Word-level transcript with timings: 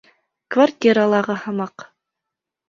Квартиралағы 0.55 1.35
һымаҡ. 1.43 1.87